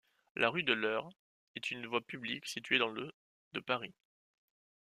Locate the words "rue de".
0.49-0.73